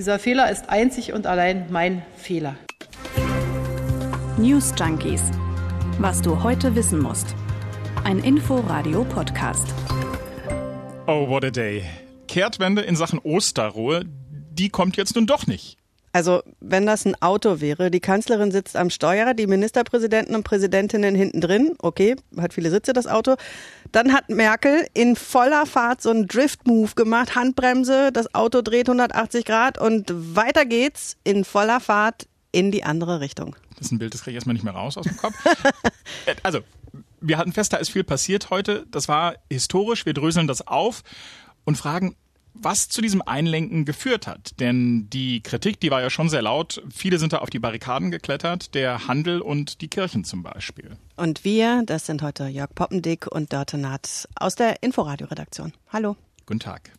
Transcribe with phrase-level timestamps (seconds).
[0.00, 2.56] Dieser Fehler ist einzig und allein mein Fehler.
[4.38, 5.20] News Junkies.
[5.98, 7.34] Was du heute wissen musst.
[8.02, 9.66] Ein Info-Radio-Podcast.
[11.06, 11.84] Oh, what a day.
[12.28, 15.76] Kehrtwende in Sachen Osterruhe, die kommt jetzt nun doch nicht.
[16.12, 21.14] Also, wenn das ein Auto wäre, die Kanzlerin sitzt am Steuer, die Ministerpräsidenten und Präsidentinnen
[21.14, 23.36] hinten drin, okay, hat viele Sitze das Auto,
[23.92, 29.44] dann hat Merkel in voller Fahrt so einen Drift-Move gemacht, Handbremse, das Auto dreht 180
[29.44, 33.54] Grad und weiter geht's in voller Fahrt in die andere Richtung.
[33.76, 35.34] Das ist ein Bild, das kriege ich erstmal nicht mehr raus aus dem Kopf.
[36.42, 36.60] Also,
[37.20, 38.86] wir hatten fest, da ist viel passiert heute.
[38.90, 40.06] Das war historisch.
[40.06, 41.02] Wir dröseln das auf
[41.64, 42.16] und fragen,
[42.62, 44.58] was zu diesem Einlenken geführt hat.
[44.60, 46.82] Denn die Kritik, die war ja schon sehr laut.
[46.94, 50.96] Viele sind da auf die Barrikaden geklettert, der Handel und die Kirchen zum Beispiel.
[51.16, 55.72] Und wir, das sind heute Jörg Poppendick und Dörte Naht aus der Inforadio-Redaktion.
[55.92, 56.16] Hallo.
[56.46, 56.90] Guten Tag.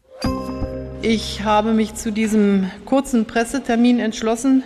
[1.02, 4.64] Ich habe mich zu diesem kurzen Pressetermin entschlossen,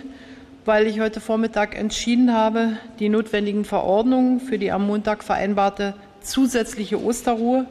[0.66, 7.02] weil ich heute Vormittag entschieden habe, die notwendigen Verordnungen für die am Montag vereinbarte zusätzliche
[7.02, 7.66] Osterruhe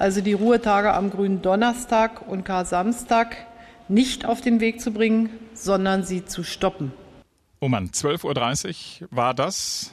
[0.00, 3.36] also die Ruhetage am grünen Donnerstag und Kar-Samstag,
[3.88, 6.92] nicht auf den Weg zu bringen, sondern sie zu stoppen.
[7.60, 9.92] Oh Mann, 12.30 Uhr war das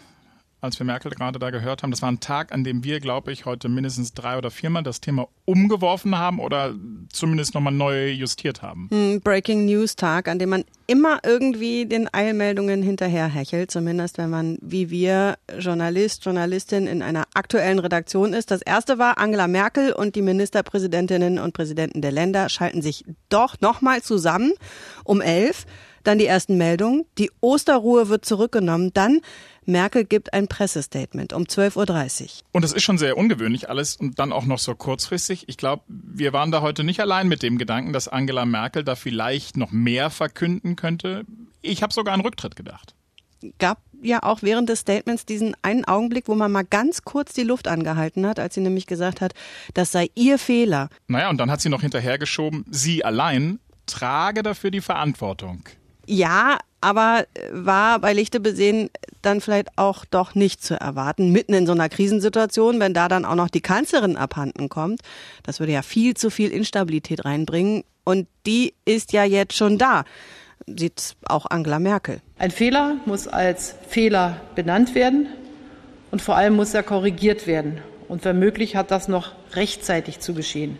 [0.59, 1.91] als wir Merkel gerade da gehört haben.
[1.91, 5.01] Das war ein Tag, an dem wir, glaube ich, heute mindestens drei oder viermal das
[5.01, 6.73] Thema umgeworfen haben oder
[7.11, 8.87] zumindest nochmal neu justiert haben.
[8.91, 14.57] Hm, Breaking News Tag, an dem man immer irgendwie den Eilmeldungen hinterherhechelt, zumindest wenn man
[14.61, 18.49] wie wir Journalist, Journalistin in einer aktuellen Redaktion ist.
[18.49, 23.61] Das erste war, Angela Merkel und die Ministerpräsidentinnen und Präsidenten der Länder schalten sich doch
[23.61, 24.53] nochmal zusammen
[25.03, 25.65] um elf.
[26.07, 27.03] Dann die ersten Meldungen.
[27.17, 28.91] Die Osterruhe wird zurückgenommen.
[28.93, 29.19] Dann
[29.65, 32.29] Merkel gibt ein Pressestatement um 12.30 Uhr.
[32.53, 35.49] Und es ist schon sehr ungewöhnlich alles und dann auch noch so kurzfristig.
[35.49, 38.95] Ich glaube, wir waren da heute nicht allein mit dem Gedanken, dass Angela Merkel da
[38.95, 41.25] vielleicht noch mehr verkünden könnte.
[41.61, 42.95] Ich habe sogar an Rücktritt gedacht.
[43.59, 47.43] Gab ja auch während des Statements diesen einen Augenblick, wo man mal ganz kurz die
[47.43, 49.33] Luft angehalten hat, als sie nämlich gesagt hat,
[49.73, 50.87] das sei ihr Fehler.
[51.07, 55.63] Naja, und dann hat sie noch hinterhergeschoben, sie allein trage dafür die Verantwortung.
[56.07, 58.89] Ja, aber war bei Lichte besehen
[59.21, 63.25] dann vielleicht auch doch nicht zu erwarten, mitten in so einer Krisensituation, wenn da dann
[63.25, 65.01] auch noch die Kanzlerin abhanden kommt.
[65.43, 70.05] Das würde ja viel zu viel Instabilität reinbringen und die ist ja jetzt schon da.
[70.65, 72.21] Sieht auch Angela Merkel.
[72.39, 75.27] Ein Fehler muss als Fehler benannt werden
[76.11, 77.81] und vor allem muss er korrigiert werden.
[78.07, 80.77] Und wenn möglich hat das noch rechtzeitig zu geschehen.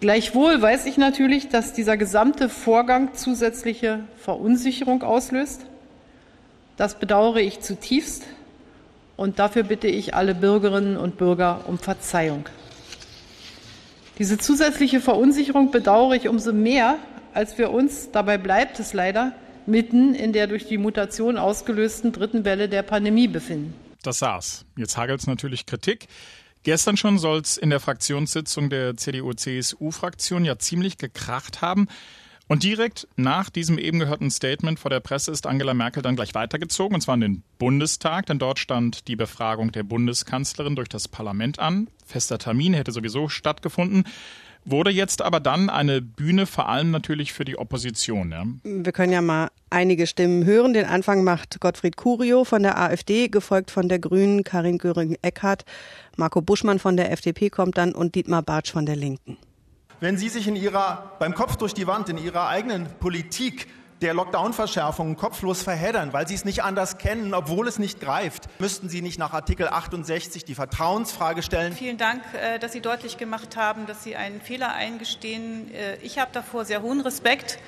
[0.00, 5.66] Gleichwohl weiß ich natürlich, dass dieser gesamte Vorgang zusätzliche Verunsicherung auslöst.
[6.78, 8.24] Das bedauere ich zutiefst
[9.18, 12.46] und dafür bitte ich alle Bürgerinnen und Bürger um Verzeihung.
[14.18, 16.96] Diese zusätzliche Verunsicherung bedauere ich umso mehr,
[17.34, 19.34] als wir uns, dabei bleibt es leider,
[19.66, 23.74] mitten in der durch die Mutation ausgelösten dritten Welle der Pandemie befinden.
[24.02, 24.64] Das saß.
[24.78, 26.08] Jetzt hagelt es natürlich Kritik.
[26.62, 31.88] Gestern schon soll es in der Fraktionssitzung der CDU-CSU-Fraktion ja ziemlich gekracht haben.
[32.48, 36.34] Und direkt nach diesem eben gehörten Statement vor der Presse ist Angela Merkel dann gleich
[36.34, 41.06] weitergezogen, und zwar in den Bundestag, denn dort stand die Befragung der Bundeskanzlerin durch das
[41.06, 41.88] Parlament an.
[42.04, 44.04] Fester Termin hätte sowieso stattgefunden
[44.64, 48.30] wurde jetzt aber dann eine Bühne vor allem natürlich für die Opposition.
[48.30, 48.44] Ja.
[48.64, 50.72] Wir können ja mal einige Stimmen hören.
[50.72, 55.64] Den Anfang macht Gottfried Curio von der AfD, gefolgt von der Grünen Karin Göring-Eckardt.
[56.16, 59.36] Marco Buschmann von der FDP kommt dann und Dietmar Bartsch von der Linken.
[60.00, 63.66] Wenn Sie sich in Ihrer, beim Kopf durch die Wand in Ihrer eigenen Politik
[64.00, 68.48] der Lockdown-Verschärfungen kopflos verheddern, weil sie es nicht anders kennen, obwohl es nicht greift.
[68.58, 71.72] Müssten Sie nicht nach Artikel 68 die Vertrauensfrage stellen?
[71.72, 75.72] Vielen Dank, äh, dass Sie deutlich gemacht haben, dass Sie einen Fehler eingestehen.
[75.74, 77.58] Äh, ich habe davor sehr hohen Respekt.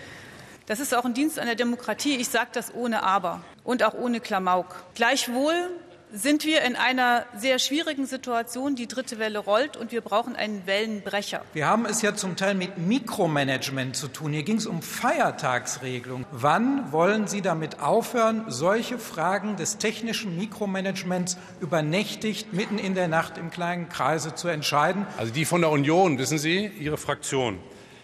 [0.66, 2.16] Das ist auch ein Dienst an der Demokratie.
[2.16, 4.84] Ich sage das ohne Aber und auch ohne Klamauk.
[4.94, 5.70] Gleichwohl
[6.12, 8.76] sind wir in einer sehr schwierigen Situation.
[8.76, 11.42] Die dritte Welle rollt und wir brauchen einen Wellenbrecher.
[11.54, 14.32] Wir haben es ja zum Teil mit Mikromanagement zu tun.
[14.32, 16.26] Hier ging es um Feiertagsregelung.
[16.30, 23.38] Wann wollen Sie damit aufhören, solche Fragen des technischen Mikromanagements übernächtigt mitten in der Nacht
[23.38, 25.06] im kleinen Kreise zu entscheiden?
[25.16, 27.58] Also die von der Union, wissen Sie, Ihre Fraktion.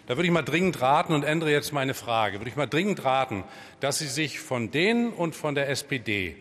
[0.06, 2.40] Da würde ich mal dringend raten und ändere jetzt meine Frage.
[2.40, 3.44] Würde ich mal dringend raten,
[3.80, 6.36] dass Sie sich von denen und von der SPD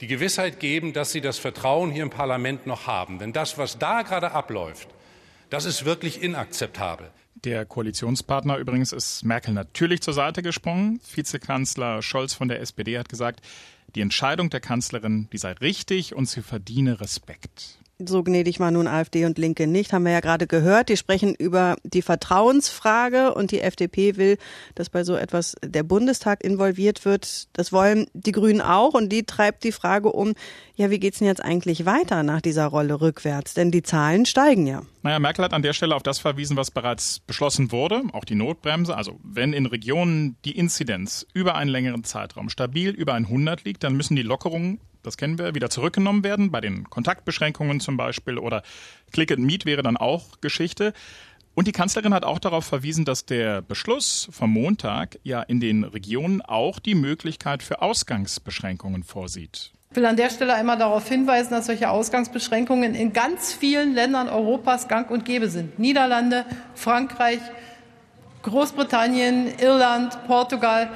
[0.00, 3.18] die Gewissheit geben, dass sie das Vertrauen hier im Parlament noch haben.
[3.18, 4.88] Denn das, was da gerade abläuft,
[5.50, 7.10] das ist wirklich inakzeptabel.
[7.44, 11.00] Der Koalitionspartner übrigens ist Merkel natürlich zur Seite gesprungen.
[11.14, 13.40] Vizekanzler Scholz von der SPD hat gesagt,
[13.94, 17.77] die Entscheidung der Kanzlerin, die sei richtig und sie verdiene Respekt.
[18.00, 20.88] So gnädig war nun AfD und Linke nicht, haben wir ja gerade gehört.
[20.88, 24.38] Die sprechen über die Vertrauensfrage und die FDP will,
[24.76, 27.48] dass bei so etwas der Bundestag involviert wird.
[27.54, 30.34] Das wollen die Grünen auch und die treibt die Frage um,
[30.76, 33.54] ja, wie geht's denn jetzt eigentlich weiter nach dieser Rolle rückwärts?
[33.54, 34.82] Denn die Zahlen steigen ja.
[35.02, 38.36] Naja, Merkel hat an der Stelle auf das verwiesen, was bereits beschlossen wurde, auch die
[38.36, 38.96] Notbremse.
[38.96, 43.96] Also wenn in Regionen die Inzidenz über einen längeren Zeitraum stabil über 100 liegt, dann
[43.96, 48.62] müssen die Lockerungen das kennen wir, wieder zurückgenommen werden, bei den Kontaktbeschränkungen zum Beispiel oder
[49.10, 50.92] Click and Meet wäre dann auch Geschichte.
[51.54, 55.82] Und die Kanzlerin hat auch darauf verwiesen, dass der Beschluss vom Montag ja in den
[55.82, 59.72] Regionen auch die Möglichkeit für Ausgangsbeschränkungen vorsieht.
[59.90, 64.28] Ich will an der Stelle einmal darauf hinweisen, dass solche Ausgangsbeschränkungen in ganz vielen Ländern
[64.28, 65.78] Europas gang und gäbe sind.
[65.78, 66.44] Niederlande,
[66.74, 67.40] Frankreich,
[68.42, 70.90] Großbritannien, Irland, Portugal.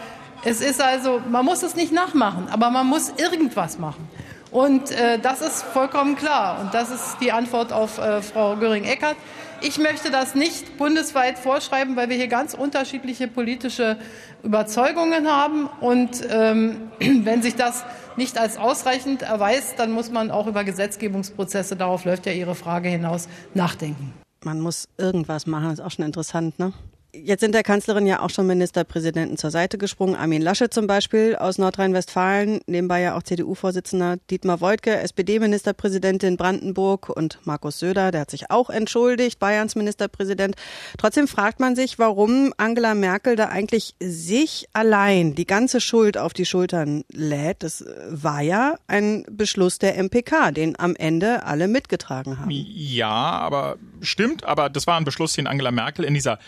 [0.44, 4.08] Es ist also, man muss es nicht nachmachen, aber man muss irgendwas machen.
[4.50, 6.60] Und äh, das ist vollkommen klar.
[6.60, 9.16] Und das ist die Antwort auf äh, Frau Göring-Eckardt.
[9.60, 13.96] Ich möchte das nicht bundesweit vorschreiben, weil wir hier ganz unterschiedliche politische
[14.42, 15.68] Überzeugungen haben.
[15.80, 17.84] Und ähm, wenn sich das
[18.16, 22.88] nicht als ausreichend erweist, dann muss man auch über Gesetzgebungsprozesse, darauf läuft ja Ihre Frage
[22.88, 24.12] hinaus, nachdenken.
[24.44, 26.72] Man muss irgendwas machen, ist auch schon interessant, ne?
[27.14, 30.16] Jetzt sind der Kanzlerin ja auch schon Ministerpräsidenten zur Seite gesprungen.
[30.16, 37.38] Armin Laschet zum Beispiel aus Nordrhein-Westfalen, nebenbei ja auch CDU-Vorsitzender Dietmar Woidke, SPD-Ministerpräsidentin Brandenburg und
[37.44, 40.56] Markus Söder, der hat sich auch entschuldigt, Bayerns Ministerpräsident.
[40.96, 46.32] Trotzdem fragt man sich, warum Angela Merkel da eigentlich sich allein die ganze Schuld auf
[46.32, 47.62] die Schultern lädt.
[47.62, 52.48] Das war ja ein Beschluss der MPK, den am Ende alle mitgetragen haben.
[52.50, 56.38] Ja, aber stimmt, aber das war ein Beschluss, den Angela Merkel in dieser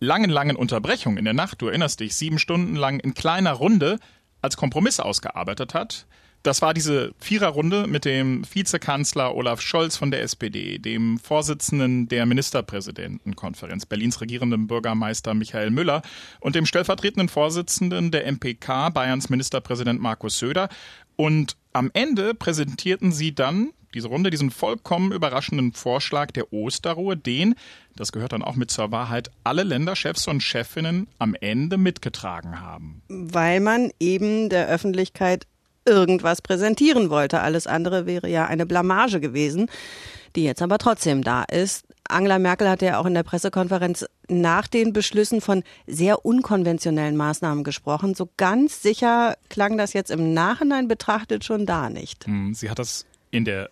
[0.00, 3.98] langen, langen Unterbrechung in der Nacht, du erinnerst dich, sieben Stunden lang in kleiner Runde
[4.42, 6.06] als Kompromiss ausgearbeitet hat.
[6.44, 12.26] Das war diese Viererrunde mit dem Vizekanzler Olaf Scholz von der SPD, dem Vorsitzenden der
[12.26, 16.02] Ministerpräsidentenkonferenz, Berlins regierendem Bürgermeister Michael Müller
[16.40, 20.68] und dem stellvertretenden Vorsitzenden der MPK, Bayerns Ministerpräsident Markus Söder.
[21.16, 27.54] Und am Ende präsentierten sie dann diese Runde diesen vollkommen überraschenden Vorschlag der Osterruhe, den,
[27.94, 33.02] das gehört dann auch mit zur Wahrheit, alle Länderchefs und Chefinnen am Ende mitgetragen haben.
[33.08, 35.46] Weil man eben der Öffentlichkeit
[35.86, 37.40] irgendwas präsentieren wollte.
[37.40, 39.70] Alles andere wäre ja eine Blamage gewesen,
[40.34, 41.83] die jetzt aber trotzdem da ist.
[42.08, 47.64] Angela Merkel hatte ja auch in der Pressekonferenz nach den Beschlüssen von sehr unkonventionellen Maßnahmen
[47.64, 48.14] gesprochen.
[48.14, 52.26] So ganz sicher klang das jetzt im Nachhinein betrachtet schon da nicht.
[52.26, 53.70] Hm, sie hat das in der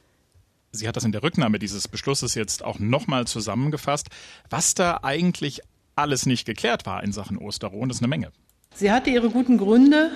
[0.75, 4.09] Sie hat das in der Rücknahme dieses Beschlusses jetzt auch nochmal zusammengefasst,
[4.49, 5.61] was da eigentlich
[5.97, 7.87] alles nicht geklärt war in Sachen Osterruhe.
[7.87, 8.33] das ist eine Menge.
[8.75, 10.11] Sie hatte ihre guten Gründe,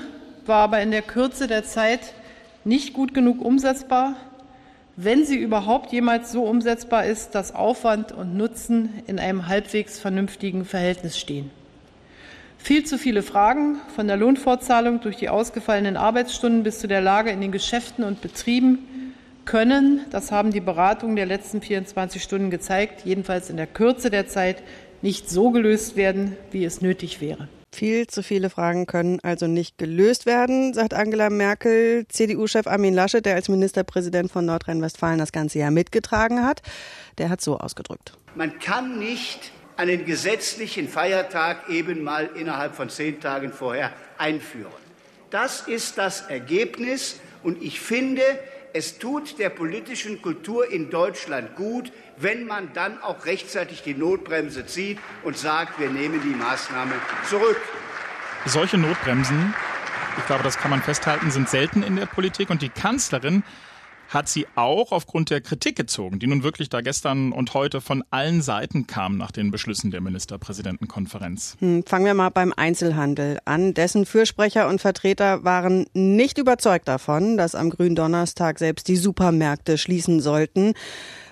[0.47, 2.15] war aber in der Kürze der Zeit
[2.65, 4.17] nicht gut genug umsetzbar,
[4.97, 10.65] wenn sie überhaupt jemals so umsetzbar ist, dass Aufwand und Nutzen in einem halbwegs vernünftigen
[10.65, 11.51] Verhältnis stehen.
[12.59, 17.31] Viel zu viele Fragen von der Lohnfortzahlung durch die ausgefallenen Arbeitsstunden bis zu der Lage
[17.31, 18.79] in den Geschäften und Betrieben
[19.45, 24.27] können, das haben die Beratungen der letzten 24 Stunden gezeigt, jedenfalls in der Kürze der
[24.27, 24.63] Zeit
[25.03, 27.49] nicht so gelöst werden, wie es nötig wäre.
[27.77, 32.07] Viel zu viele Fragen können also nicht gelöst werden, sagt Angela Merkel.
[32.09, 36.63] CDU-Chef Armin Laschet, der als Ministerpräsident von Nordrhein-Westfalen das ganze Jahr mitgetragen hat,
[37.19, 38.17] der hat so ausgedrückt.
[38.35, 44.73] Man kann nicht einen gesetzlichen Feiertag eben mal innerhalb von zehn Tagen vorher einführen.
[45.29, 48.23] Das ist das Ergebnis und ich finde,
[48.77, 54.67] es tut der politischen Kultur in Deutschland gut, wenn man dann auch rechtzeitig die Notbremse
[54.67, 56.93] zieht und sagt, wir nehmen die Maßnahme
[57.27, 57.59] zurück.
[58.45, 59.55] Solche Notbremsen,
[60.19, 63.45] ich glaube, das kann man festhalten, sind selten in der Politik und die Kanzlerin
[64.09, 68.05] hat sie auch aufgrund der Kritik gezogen, die nun wirklich da gestern und heute von
[68.11, 71.57] allen Seiten kam nach den Beschlüssen der Ministerpräsidentenkonferenz.
[71.61, 73.75] Hm, fangen wir mal beim Einzelhandel an.
[73.75, 80.21] Dessen Fürsprecher und Vertreter waren nicht überzeugt davon, dass am Gründonnerstag selbst die Supermärkte schließen
[80.21, 80.75] sollten.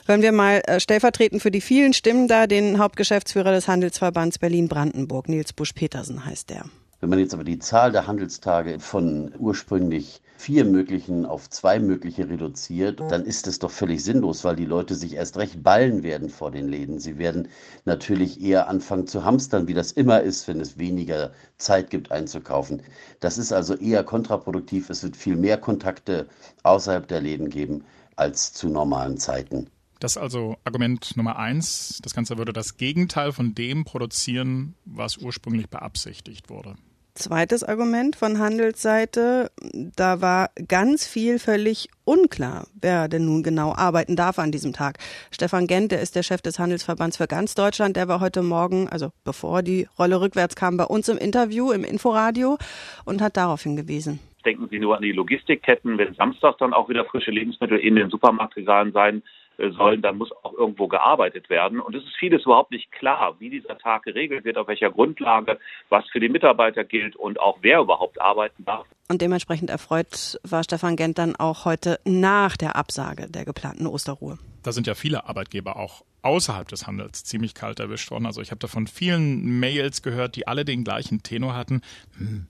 [0.06, 5.28] Hören wir mal äh, stellvertretend für die vielen Stimmen da den Hauptgeschäftsführer des Handelsverbands Berlin-Brandenburg,
[5.28, 6.66] Nils Busch-Petersen heißt der.
[7.00, 12.28] Wenn man jetzt aber die Zahl der Handelstage von ursprünglich vier möglichen auf zwei mögliche
[12.28, 16.28] reduziert, dann ist es doch völlig sinnlos, weil die Leute sich erst recht ballen werden
[16.28, 17.00] vor den Läden.
[17.00, 17.48] Sie werden
[17.86, 22.82] natürlich eher anfangen zu hamstern, wie das immer ist, wenn es weniger Zeit gibt einzukaufen.
[23.20, 24.90] Das ist also eher kontraproduktiv.
[24.90, 26.28] Es wird viel mehr Kontakte
[26.62, 27.84] außerhalb der Läden geben
[28.16, 29.70] als zu normalen Zeiten.
[29.98, 32.00] Das ist also Argument Nummer eins.
[32.02, 36.76] Das Ganze würde das Gegenteil von dem produzieren, was ursprünglich beabsichtigt wurde.
[37.16, 39.48] Zweites Argument von Handelsseite,
[39.96, 44.98] da war ganz viel völlig unklar, wer denn nun genau arbeiten darf an diesem Tag.
[45.30, 48.88] Stefan Gent, der ist der Chef des Handelsverbands für ganz Deutschland, der war heute Morgen,
[48.88, 52.58] also bevor die Rolle rückwärts kam, bei uns im Interview im Inforadio
[53.04, 54.18] und hat darauf hingewiesen.
[54.44, 58.10] Denken Sie nur an die Logistikketten, wenn Samstag dann auch wieder frische Lebensmittel in den
[58.10, 59.22] Supermarktregalen sein
[59.58, 61.80] sollen, dann muss auch irgendwo gearbeitet werden.
[61.80, 65.58] Und es ist vieles überhaupt nicht klar, wie dieser Tag geregelt wird, auf welcher Grundlage,
[65.88, 68.86] was für die Mitarbeiter gilt und auch wer überhaupt arbeiten darf.
[69.08, 74.38] Und dementsprechend erfreut war Stefan Gent dann auch heute nach der Absage der geplanten Osterruhe.
[74.62, 78.24] Da sind ja viele Arbeitgeber auch außerhalb des Handels ziemlich kalt erwischt worden.
[78.24, 81.82] Also ich habe da von vielen Mails gehört, die alle den gleichen Tenor hatten.
[82.16, 82.46] Hm.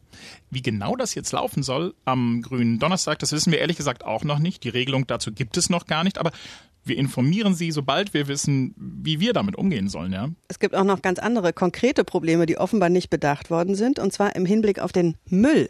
[0.49, 4.23] Wie genau das jetzt laufen soll am grünen Donnerstag, das wissen wir ehrlich gesagt auch
[4.23, 4.63] noch nicht.
[4.63, 6.19] Die Regelung dazu gibt es noch gar nicht.
[6.19, 6.31] Aber
[6.85, 10.29] wir informieren Sie, sobald wir wissen, wie wir damit umgehen sollen, ja?
[10.49, 14.13] Es gibt auch noch ganz andere konkrete Probleme, die offenbar nicht bedacht worden sind, und
[14.13, 15.69] zwar im Hinblick auf den Müll.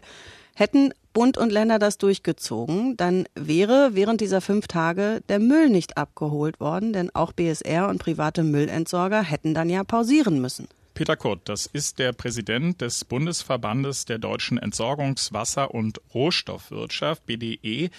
[0.55, 5.97] Hätten Bund und Länder das durchgezogen, dann wäre während dieser fünf Tage der Müll nicht
[5.97, 10.67] abgeholt worden, denn auch BSR und private Müllentsorger hätten dann ja pausieren müssen.
[10.93, 17.89] Peter Kurt, das ist der Präsident des Bundesverbandes der deutschen Entsorgungs-, Wasser- und Rohstoffwirtschaft, BDE.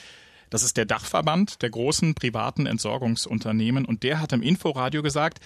[0.57, 5.39] Das ist der Dachverband der großen privaten Entsorgungsunternehmen und der hat im Inforadio gesagt,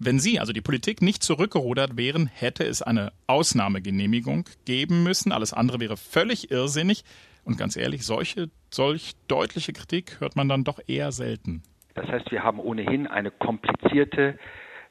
[0.00, 5.30] wenn Sie, also die Politik, nicht zurückgerudert wären, hätte es eine Ausnahmegenehmigung geben müssen.
[5.30, 7.04] Alles andere wäre völlig irrsinnig.
[7.44, 11.62] Und ganz ehrlich, solche, solch deutliche Kritik hört man dann doch eher selten.
[11.94, 14.40] Das heißt, wir haben ohnehin eine komplizierte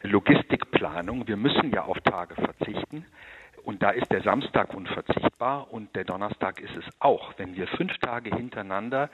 [0.01, 1.27] Logistikplanung.
[1.27, 3.05] Wir müssen ja auf Tage verzichten.
[3.67, 7.33] Und da ist der Samstag unverzichtbar und der Donnerstag ist es auch.
[7.35, 9.09] Wenn wir fünf Tage hintereinander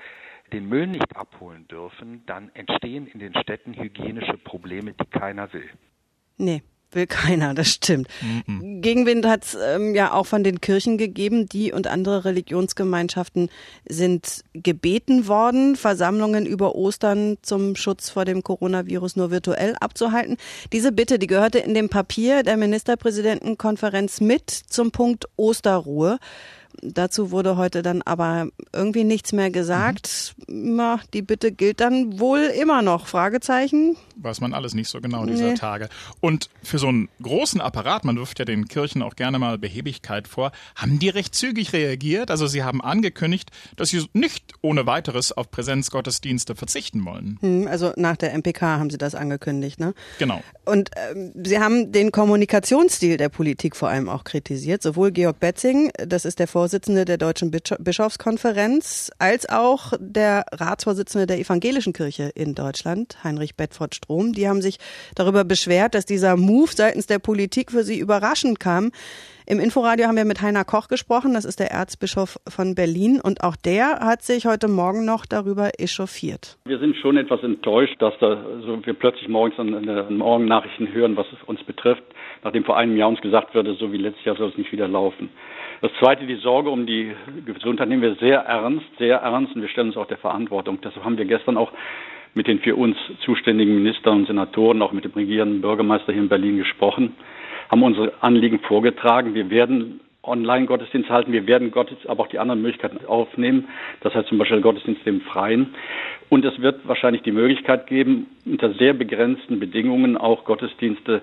[0.51, 5.69] den Müll nicht abholen dürfen, dann entstehen in den Städten hygienische Probleme, die keiner will.
[6.37, 6.61] Nee,
[6.95, 8.07] will keiner, das stimmt.
[8.45, 8.81] Mhm.
[8.81, 11.47] Gegenwind hat es ähm, ja auch von den Kirchen gegeben.
[11.47, 13.49] Die und andere Religionsgemeinschaften
[13.87, 20.37] sind gebeten worden, Versammlungen über Ostern zum Schutz vor dem Coronavirus nur virtuell abzuhalten.
[20.71, 26.19] Diese Bitte, die gehörte in dem Papier der Ministerpräsidentenkonferenz mit zum Punkt Osterruhe.
[26.81, 30.35] Dazu wurde heute dann aber irgendwie nichts mehr gesagt.
[30.47, 30.75] Mhm.
[30.75, 33.07] Na, die Bitte gilt dann wohl immer noch.
[33.07, 33.95] Fragezeichen.
[34.15, 35.53] Weiß man alles nicht so genau dieser nee.
[35.55, 35.89] Tage.
[36.19, 40.27] Und für so einen großen Apparat, man wirft ja den Kirchen auch gerne mal Behebigkeit
[40.27, 42.31] vor, haben die recht zügig reagiert.
[42.31, 47.37] Also sie haben angekündigt, dass sie nicht ohne weiteres auf Präsenzgottesdienste verzichten wollen.
[47.41, 49.93] Hm, also nach der MPK haben sie das angekündigt, ne?
[50.19, 50.41] Genau.
[50.65, 54.81] Und ähm, sie haben den Kommunikationsstil der Politik vor allem auch kritisiert.
[54.81, 61.27] Sowohl Georg Betzing, das ist der Vorsitzende Vorsitzende der Deutschen Bischofskonferenz als auch der Ratsvorsitzende
[61.27, 64.31] der Evangelischen Kirche in Deutschland, Heinrich Bedford Strom.
[64.31, 64.77] Die haben sich
[65.13, 68.91] darüber beschwert, dass dieser Move seitens der Politik für sie überraschend kam.
[69.45, 73.43] Im Inforadio haben wir mit Heiner Koch gesprochen, das ist der Erzbischof von Berlin und
[73.43, 76.57] auch der hat sich heute Morgen noch darüber echauffiert.
[76.63, 81.17] Wir sind schon etwas enttäuscht, dass da so wir plötzlich morgens an den Morgennachrichten hören,
[81.17, 82.03] was uns betrifft,
[82.43, 84.87] nachdem vor einem Jahr uns gesagt wurde, so wie letztes Jahr soll es nicht wieder
[84.87, 85.29] laufen.
[85.81, 87.11] Das Zweite, die Sorge um die
[87.45, 90.79] Gesundheit nehmen wir sehr ernst, sehr ernst und wir stellen uns auch der Verantwortung.
[90.83, 91.71] Deshalb haben wir gestern auch
[92.33, 96.29] mit den für uns zuständigen Ministern und Senatoren, auch mit dem regierenden Bürgermeister hier in
[96.29, 97.15] Berlin gesprochen,
[97.69, 99.35] haben unsere Anliegen vorgetragen.
[99.35, 101.33] Wir werden Online-Gottesdienst halten.
[101.33, 103.67] Wir werden Gottesdienst, aber auch die anderen Möglichkeiten aufnehmen.
[104.01, 105.75] Das heißt zum Beispiel Gottesdienst im Freien.
[106.29, 111.21] Und es wird wahrscheinlich die Möglichkeit geben, unter sehr begrenzten Bedingungen auch Gottesdienste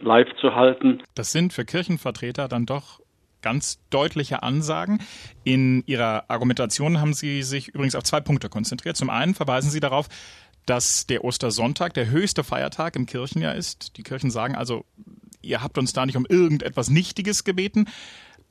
[0.00, 1.02] live zu halten.
[1.14, 3.00] Das sind für Kirchenvertreter dann doch
[3.42, 5.00] ganz deutliche Ansagen.
[5.44, 8.96] In Ihrer Argumentation haben Sie sich übrigens auf zwei Punkte konzentriert.
[8.96, 10.08] Zum einen verweisen Sie darauf,
[10.66, 13.96] dass der Ostersonntag der höchste Feiertag im Kirchenjahr ist.
[13.96, 14.84] Die Kirchen sagen also,
[15.42, 17.88] ihr habt uns da nicht um irgendetwas Nichtiges gebeten.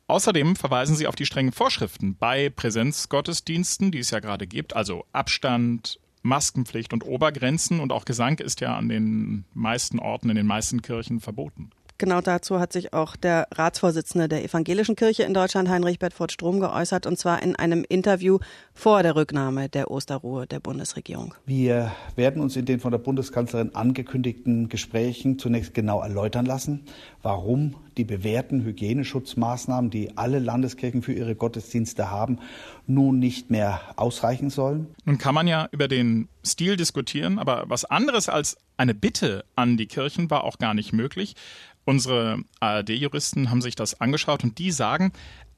[0.07, 5.05] Außerdem verweisen sie auf die strengen Vorschriften bei Präsenzgottesdiensten, die es ja gerade gibt, also
[5.13, 10.47] Abstand, Maskenpflicht und Obergrenzen und auch Gesang ist ja an den meisten Orten, in den
[10.47, 11.71] meisten Kirchen verboten.
[12.01, 16.59] Genau dazu hat sich auch der Ratsvorsitzende der Evangelischen Kirche in Deutschland, Heinrich Bedford Strom,
[16.59, 18.39] geäußert, und zwar in einem Interview
[18.73, 21.35] vor der Rücknahme der Osterruhe der Bundesregierung.
[21.45, 26.85] Wir werden uns in den von der Bundeskanzlerin angekündigten Gesprächen zunächst genau erläutern lassen,
[27.21, 32.39] warum die bewährten Hygieneschutzmaßnahmen, die alle Landeskirchen für ihre Gottesdienste haben,
[32.87, 34.87] nun nicht mehr ausreichen sollen.
[35.05, 39.77] Nun kann man ja über den Stil diskutieren, aber was anderes als eine Bitte an
[39.77, 41.35] die Kirchen war auch gar nicht möglich.
[41.85, 45.11] Unsere ARD-Juristen haben sich das angeschaut und die sagen,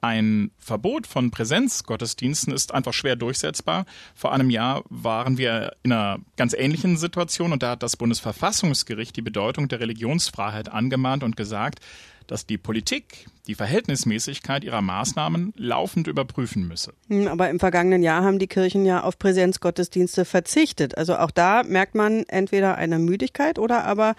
[0.03, 3.86] ein Verbot von Präsenzgottesdiensten ist einfach schwer durchsetzbar.
[4.13, 9.15] Vor einem Jahr waren wir in einer ganz ähnlichen Situation und da hat das Bundesverfassungsgericht
[9.15, 11.80] die Bedeutung der Religionsfreiheit angemahnt und gesagt,
[12.27, 16.94] dass die Politik die Verhältnismäßigkeit ihrer Maßnahmen laufend überprüfen müsse.
[17.08, 20.98] Hm, aber im vergangenen Jahr haben die Kirchen ja auf Präsenzgottesdienste verzichtet.
[20.98, 24.15] Also auch da merkt man entweder eine Müdigkeit oder aber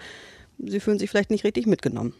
[0.57, 2.13] sie fühlen sich vielleicht nicht richtig mitgenommen.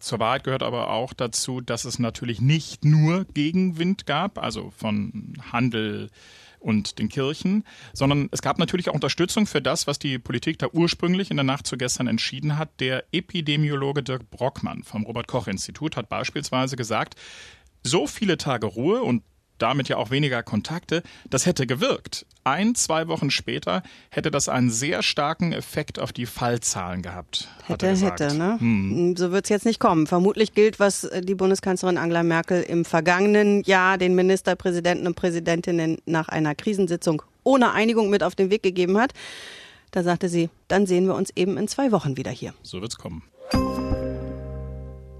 [0.00, 5.34] Zur Wahrheit gehört aber auch dazu, dass es natürlich nicht nur Gegenwind gab, also von
[5.50, 6.10] Handel,
[6.60, 10.68] und den Kirchen, sondern es gab natürlich auch Unterstützung für das, was die Politik da
[10.72, 12.80] ursprünglich in der Nacht zu gestern entschieden hat.
[12.80, 17.14] Der Epidemiologe Dirk Brockmann vom Robert Koch Institut hat beispielsweise gesagt,
[17.84, 19.22] so viele Tage Ruhe und
[19.58, 22.26] damit ja auch weniger Kontakte, das hätte gewirkt.
[22.44, 27.48] Ein, zwei Wochen später hätte das einen sehr starken Effekt auf die Fallzahlen gehabt.
[27.66, 28.56] Hätte, hätte, ne?
[28.58, 29.16] Hm.
[29.16, 30.06] So wird es jetzt nicht kommen.
[30.06, 35.98] Vermutlich gilt, was äh, die Bundeskanzlerin Angela Merkel im vergangenen Jahr den Ministerpräsidenten und Präsidentinnen
[36.06, 39.12] nach einer Krisensitzung ohne Einigung mit auf den Weg gegeben hat.
[39.90, 42.54] Da sagte sie, dann sehen wir uns eben in zwei Wochen wieder hier.
[42.62, 43.22] So wird's kommen.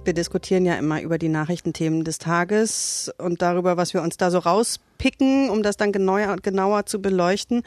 [0.08, 4.30] Wir diskutieren ja immer über die Nachrichtenthemen des Tages und darüber, was wir uns da
[4.30, 7.62] so rauspicken, um das dann genauer, genauer zu beleuchten,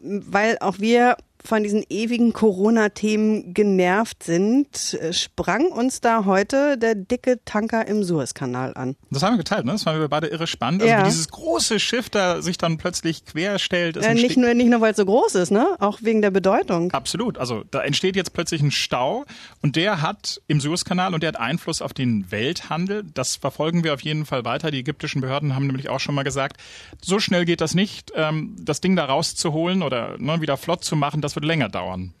[0.00, 7.38] weil auch wir von diesen ewigen Corona-Themen genervt sind, sprang uns da heute der dicke
[7.44, 8.96] Tanker im Suezkanal an.
[9.10, 9.72] Das haben wir geteilt, ne?
[9.72, 10.82] Das waren wir beide irre spannend.
[10.82, 11.00] Also ja.
[11.00, 13.96] wie dieses große Schiff da sich dann plötzlich querstellt.
[13.96, 15.76] Ja, nicht nur, nicht nur, weil es so groß ist, ne?
[15.80, 16.90] Auch wegen der Bedeutung.
[16.92, 17.36] Absolut.
[17.36, 19.24] Also da entsteht jetzt plötzlich ein Stau
[19.60, 23.04] und der hat im Suezkanal und der hat Einfluss auf den Welthandel.
[23.12, 24.70] Das verfolgen wir auf jeden Fall weiter.
[24.70, 26.56] Die ägyptischen Behörden haben nämlich auch schon mal gesagt,
[27.02, 30.96] so schnell geht das nicht, ähm, das Ding da rauszuholen oder ne, wieder flott zu
[30.96, 31.20] machen.
[31.20, 32.14] Das das wird länger dauern.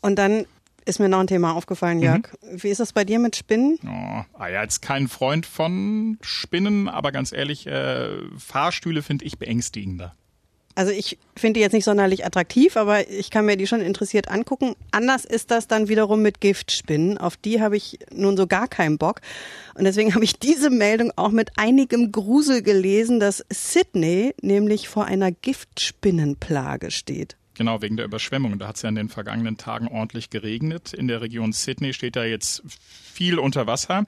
[0.00, 0.44] Und dann
[0.84, 2.32] ist mir noch ein Thema aufgefallen, Jörg.
[2.42, 2.62] Mhm.
[2.62, 3.78] Wie ist das bei dir mit Spinnen?
[3.84, 8.08] Oh, ah ja, jetzt kein Freund von Spinnen, aber ganz ehrlich, äh,
[8.38, 10.16] Fahrstühle finde ich beängstigender.
[10.74, 14.28] Also ich finde die jetzt nicht sonderlich attraktiv, aber ich kann mir die schon interessiert
[14.28, 14.74] angucken.
[14.90, 17.18] Anders ist das dann wiederum mit Giftspinnen.
[17.18, 19.20] Auf die habe ich nun so gar keinen Bock.
[19.74, 25.06] Und deswegen habe ich diese Meldung auch mit einigem Grusel gelesen, dass Sydney nämlich vor
[25.06, 27.36] einer Giftspinnenplage steht.
[27.56, 28.58] Genau, wegen der Überschwemmungen.
[28.58, 30.92] Da hat es ja in den vergangenen Tagen ordentlich geregnet.
[30.92, 34.04] In der Region Sydney steht da jetzt viel unter Wasser.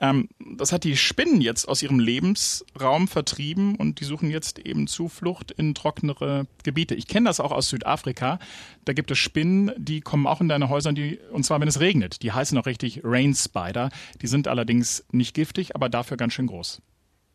[0.00, 4.88] Ähm, das hat die Spinnen jetzt aus ihrem Lebensraum vertrieben und die suchen jetzt eben
[4.88, 6.96] Zuflucht in trockenere Gebiete.
[6.96, 8.40] Ich kenne das auch aus Südafrika.
[8.84, 11.78] Da gibt es Spinnen, die kommen auch in deine Häuser, die, und zwar wenn es
[11.78, 12.22] regnet.
[12.24, 13.90] Die heißen auch richtig Rain Spider.
[14.20, 16.82] Die sind allerdings nicht giftig, aber dafür ganz schön groß.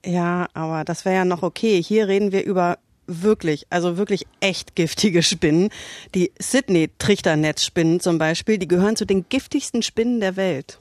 [0.06, 1.82] Ja, aber das wäre ja noch okay.
[1.82, 5.70] Hier reden wir über wirklich, also wirklich echt giftige Spinnen.
[6.16, 10.80] Die Sydney-Trichternetzspinnen zum Beispiel, die gehören zu den giftigsten Spinnen der Welt.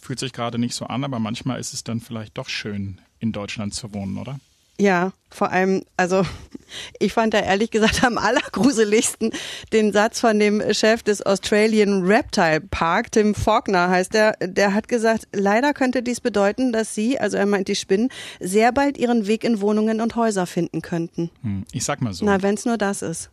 [0.00, 3.32] Fühlt sich gerade nicht so an, aber manchmal ist es dann vielleicht doch schön, in
[3.32, 4.40] Deutschland zu wohnen, oder?
[4.82, 6.24] Ja, vor allem, also
[6.98, 9.30] ich fand da ehrlich gesagt am allergruseligsten
[9.72, 14.88] den Satz von dem Chef des Australian Reptile Park, Tim Faulkner heißt er, der hat
[14.88, 18.08] gesagt, leider könnte dies bedeuten, dass sie, also er meint die Spinnen,
[18.40, 21.30] sehr bald ihren Weg in Wohnungen und Häuser finden könnten.
[21.42, 22.24] Hm, ich sag mal so.
[22.24, 23.30] Na, wenn es nur das ist.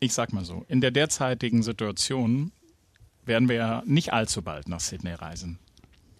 [0.00, 2.50] Ich sag mal so, in der derzeitigen Situation
[3.26, 5.58] werden wir ja nicht allzu bald nach Sydney reisen.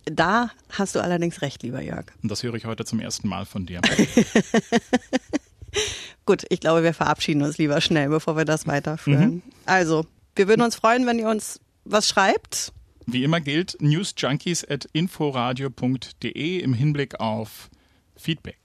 [0.07, 2.07] Da hast du allerdings recht, lieber Jörg.
[2.23, 3.81] Und das höre ich heute zum ersten Mal von dir.
[6.27, 9.35] Gut, ich glaube, wir verabschieden uns lieber schnell, bevor wir das weiterführen.
[9.35, 9.43] Mhm.
[9.65, 12.73] Also, wir würden uns freuen, wenn ihr uns was schreibt.
[13.07, 17.71] Wie immer gilt newsjunkies at inforadio.de im Hinblick auf
[18.17, 18.59] Feedback,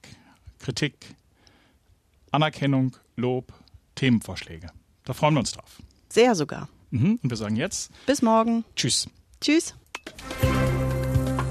[0.59, 0.95] Kritik,
[2.31, 3.53] Anerkennung, Lob,
[3.95, 4.67] Themenvorschläge.
[5.05, 5.81] Da freuen wir uns drauf.
[6.09, 6.69] Sehr sogar.
[6.91, 7.19] Mhm.
[7.21, 8.63] Und wir sagen jetzt bis morgen.
[8.75, 9.07] Tschüss.
[9.39, 9.75] Tschüss.